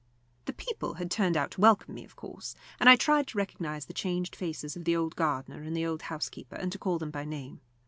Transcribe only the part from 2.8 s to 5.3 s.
I tried to recognise the changed faces of the old